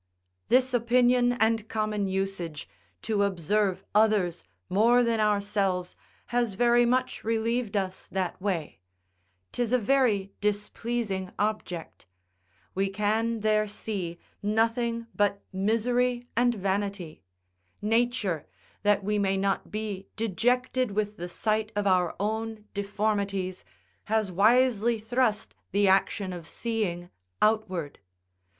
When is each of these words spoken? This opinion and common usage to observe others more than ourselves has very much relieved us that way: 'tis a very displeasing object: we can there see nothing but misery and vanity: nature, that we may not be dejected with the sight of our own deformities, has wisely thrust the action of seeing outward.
This 0.49 0.73
opinion 0.73 1.33
and 1.33 1.69
common 1.69 2.07
usage 2.07 2.67
to 3.03 3.21
observe 3.21 3.83
others 3.93 4.43
more 4.67 5.03
than 5.03 5.19
ourselves 5.19 5.95
has 6.33 6.55
very 6.55 6.87
much 6.87 7.23
relieved 7.23 7.77
us 7.77 8.07
that 8.07 8.41
way: 8.41 8.79
'tis 9.51 9.71
a 9.71 9.77
very 9.77 10.31
displeasing 10.41 11.31
object: 11.37 12.07
we 12.73 12.89
can 12.89 13.41
there 13.41 13.67
see 13.67 14.17
nothing 14.41 15.05
but 15.15 15.39
misery 15.53 16.25
and 16.35 16.55
vanity: 16.55 17.21
nature, 17.79 18.47
that 18.81 19.03
we 19.03 19.19
may 19.19 19.37
not 19.37 19.69
be 19.69 20.07
dejected 20.15 20.89
with 20.93 21.17
the 21.17 21.29
sight 21.29 21.71
of 21.75 21.85
our 21.85 22.15
own 22.19 22.65
deformities, 22.73 23.63
has 24.05 24.31
wisely 24.31 24.97
thrust 24.99 25.53
the 25.71 25.87
action 25.87 26.33
of 26.33 26.47
seeing 26.47 27.11
outward. 27.39 27.99